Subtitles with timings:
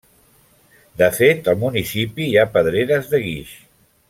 [1.01, 3.55] De fet, al municipi hi ha pedreres de guix.